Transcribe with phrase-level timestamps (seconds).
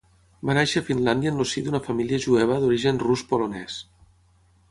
[0.49, 3.77] Va néixer a Finlàndia en el si d'una família jueva d'origen rus-polonès.